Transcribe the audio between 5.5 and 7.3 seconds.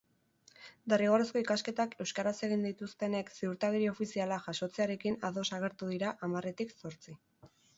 agertu dira hamarretik zortzi.